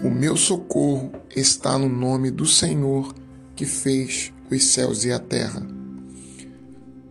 [0.00, 3.12] O meu socorro está no nome do Senhor
[3.56, 5.66] que fez os céus e a terra.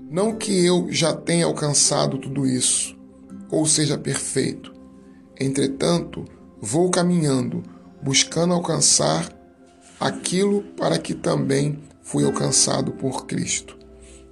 [0.09, 2.97] Não que eu já tenha alcançado tudo isso,
[3.51, 4.73] ou seja perfeito.
[5.37, 6.23] Entretanto,
[6.61, 7.61] vou caminhando,
[8.01, 9.29] buscando alcançar
[9.99, 13.77] aquilo para que também fui alcançado por Cristo.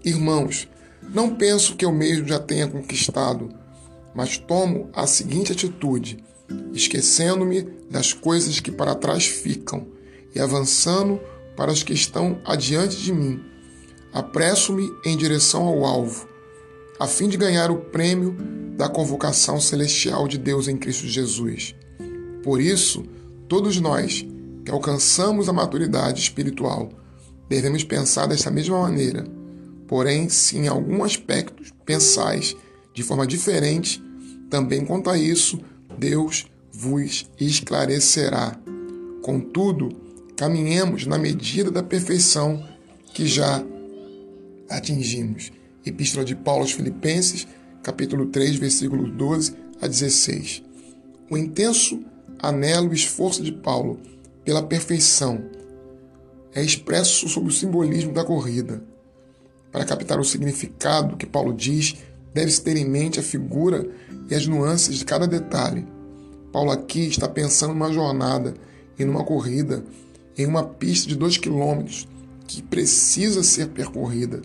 [0.02, 0.70] Irmãos,
[1.14, 3.50] não penso que eu mesmo já tenha conquistado,
[4.14, 6.24] mas tomo a seguinte atitude
[6.74, 9.88] esquecendo-me das coisas que para trás ficam
[10.34, 11.20] e avançando
[11.56, 13.42] para as que estão adiante de mim.
[14.14, 16.28] Apresso-me em direção ao alvo,
[17.00, 18.36] a fim de ganhar o prêmio
[18.78, 21.76] da convocação celestial de Deus em Cristo Jesus.
[22.44, 23.04] Por isso,
[23.48, 24.26] todos nós
[24.64, 26.90] que alcançamos a maturidade espiritual
[27.48, 29.26] devemos pensar dessa mesma maneira.
[29.88, 32.56] Porém, se em algum aspecto pensais
[32.94, 34.04] de forma diferente,
[34.50, 35.60] também quanto a isso,
[35.98, 38.60] Deus vos esclarecerá.
[39.22, 39.90] Contudo,
[40.36, 42.64] caminhemos na medida da perfeição
[43.14, 43.64] que já
[44.70, 45.52] atingimos.
[45.86, 47.48] Epístola de Paulo aos Filipenses,
[47.82, 50.64] capítulo 3, versículos 12 a 16.
[51.30, 52.04] O intenso
[52.40, 54.00] anelo e esforço de Paulo
[54.44, 55.44] pela perfeição
[56.54, 58.84] é expresso sob o simbolismo da corrida.
[59.72, 61.96] Para captar o significado que Paulo diz,
[62.36, 63.88] deve-se ter em mente a figura
[64.30, 65.88] e as nuances de cada detalhe.
[66.52, 68.54] Paulo aqui está pensando numa jornada,
[69.00, 69.86] em uma corrida,
[70.38, 72.06] em uma pista de dois quilômetros
[72.46, 74.42] que precisa ser percorrida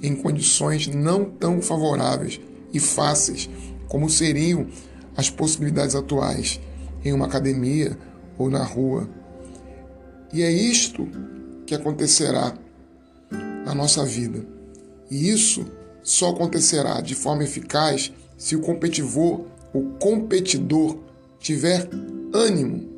[0.00, 2.40] em condições não tão favoráveis
[2.72, 3.50] e fáceis
[3.88, 4.68] como seriam
[5.16, 6.60] as possibilidades atuais
[7.04, 7.98] em uma academia
[8.38, 9.08] ou na rua.
[10.32, 11.08] E é isto
[11.66, 12.56] que acontecerá
[13.64, 14.46] na nossa vida.
[15.10, 15.66] E isso
[16.04, 20.98] só acontecerá de forma eficaz se o competidor, o competidor
[21.40, 21.88] tiver
[22.32, 22.88] ânimo,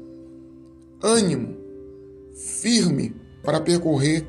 [1.00, 1.56] ânimo
[2.34, 4.26] firme para percorrer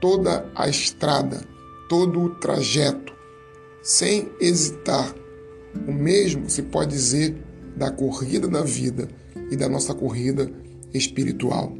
[0.00, 1.42] toda a estrada,
[1.88, 3.12] todo o trajeto,
[3.82, 5.12] sem hesitar.
[5.86, 7.36] O mesmo se pode dizer
[7.76, 9.08] da corrida da vida
[9.50, 10.50] e da nossa corrida
[10.94, 11.76] espiritual.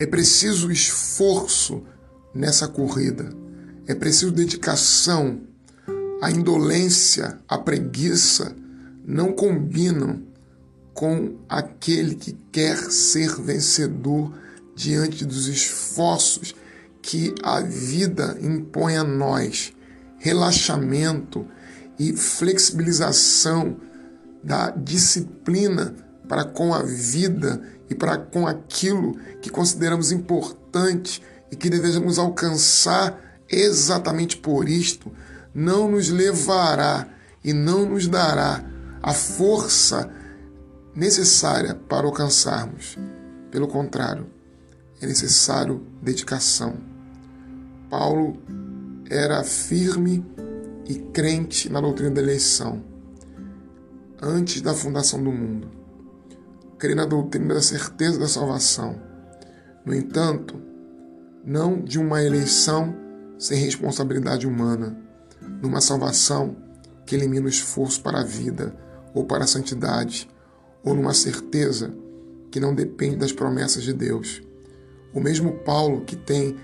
[0.00, 1.82] É preciso esforço
[2.34, 3.30] nessa corrida
[3.88, 5.40] é preciso dedicação.
[6.20, 8.54] A indolência, a preguiça
[9.04, 10.22] não combinam
[10.92, 14.32] com aquele que quer ser vencedor
[14.76, 16.54] diante dos esforços
[17.00, 19.72] que a vida impõe a nós.
[20.18, 21.46] Relaxamento
[21.98, 23.76] e flexibilização
[24.44, 25.94] da disciplina
[26.28, 33.27] para com a vida e para com aquilo que consideramos importante e que desejamos alcançar
[33.50, 35.10] exatamente por isto,
[35.54, 37.08] não nos levará
[37.42, 38.64] e não nos dará
[39.02, 40.10] a força
[40.94, 42.98] necessária para alcançarmos.
[43.50, 44.26] Pelo contrário,
[45.00, 46.76] é necessário dedicação.
[47.88, 48.36] Paulo
[49.08, 50.24] era firme
[50.86, 52.82] e crente na doutrina da eleição
[54.20, 55.68] antes da fundação do mundo.
[56.78, 59.00] Crê na doutrina da certeza da salvação.
[59.84, 60.60] No entanto,
[61.44, 62.94] não de uma eleição
[63.38, 64.96] sem responsabilidade humana,
[65.62, 66.56] numa salvação
[67.06, 68.74] que elimina o esforço para a vida
[69.14, 70.28] ou para a santidade,
[70.84, 71.94] ou numa certeza
[72.50, 74.42] que não depende das promessas de Deus.
[75.14, 76.56] O mesmo Paulo que tem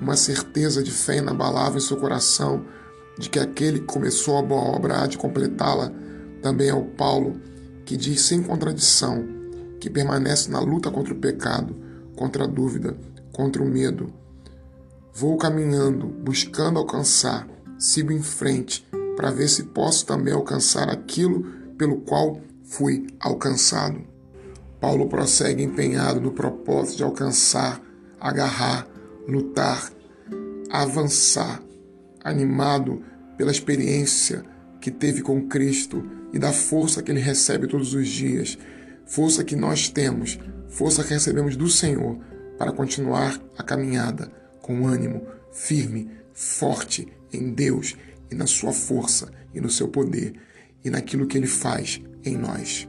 [0.00, 2.64] uma certeza de fé inabalável em seu coração
[3.18, 5.92] de que aquele que começou a boa obra há de completá-la,
[6.42, 7.40] também é o Paulo
[7.84, 9.26] que diz sem contradição
[9.80, 11.76] que permanece na luta contra o pecado,
[12.16, 12.96] contra a dúvida,
[13.32, 14.12] contra o medo,
[15.20, 17.46] Vou caminhando, buscando alcançar,
[17.78, 21.42] sigo em frente para ver se posso também alcançar aquilo
[21.76, 24.00] pelo qual fui alcançado.
[24.80, 27.82] Paulo prossegue empenhado no propósito de alcançar,
[28.18, 28.88] agarrar,
[29.28, 29.92] lutar,
[30.70, 31.62] avançar,
[32.24, 33.02] animado
[33.36, 34.42] pela experiência
[34.80, 36.02] que teve com Cristo
[36.32, 38.56] e da força que ele recebe todos os dias,
[39.04, 40.38] força que nós temos,
[40.70, 42.18] força que recebemos do Senhor
[42.56, 47.96] para continuar a caminhada com ânimo, firme, forte em Deus
[48.30, 50.34] e na sua força e no seu poder
[50.84, 52.88] e naquilo que ele faz em nós.